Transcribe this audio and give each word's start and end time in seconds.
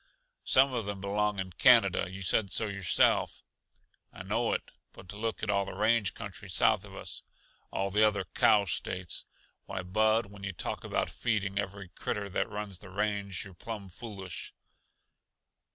"Some 0.45 0.73
of 0.73 0.85
them 0.85 0.99
belong 0.99 1.37
in 1.37 1.51
Canada 1.53 2.09
you 2.09 2.23
said 2.23 2.51
so 2.51 2.65
yourself." 2.65 3.43
"I 4.11 4.23
know 4.23 4.51
it, 4.53 4.71
but 4.93 5.13
look 5.13 5.43
at 5.43 5.51
all 5.51 5.63
the 5.63 6.11
country 6.15 6.49
south 6.49 6.83
of 6.85 6.95
us: 6.95 7.21
all 7.71 7.91
the 7.91 8.01
other 8.03 8.25
cow 8.33 8.65
States. 8.65 9.25
Why, 9.67 9.83
Bud, 9.83 10.25
when 10.25 10.43
yuh 10.43 10.53
talk 10.53 10.83
about 10.83 11.11
feeding 11.11 11.59
every 11.59 11.89
critter 11.89 12.29
that 12.31 12.49
runs 12.49 12.79
the 12.79 12.89
range, 12.89 13.45
you're 13.45 13.53
plumb 13.53 13.89
foolish." 13.89 14.55